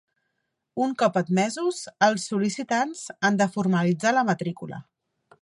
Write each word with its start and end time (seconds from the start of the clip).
Un 0.85 0.95
cop 1.01 1.19
admesos, 1.21 1.81
els 2.07 2.25
sol·licitants 2.31 3.05
han 3.29 3.39
de 3.43 3.49
formalitzar 3.59 4.17
la 4.19 4.27
matrícula. 4.33 4.83